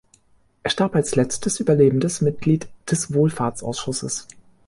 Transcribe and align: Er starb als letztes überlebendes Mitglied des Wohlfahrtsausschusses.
Er 0.63 0.71
starb 0.71 0.95
als 0.95 1.13
letztes 1.13 1.59
überlebendes 1.59 2.21
Mitglied 2.21 2.67
des 2.89 3.13
Wohlfahrtsausschusses. 3.13 4.27